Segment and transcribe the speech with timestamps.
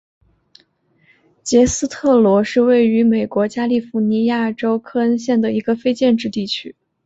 [1.43, 6.75] 杰斯特罗是位于美国加利福尼亚州克恩县的一个非建制地区。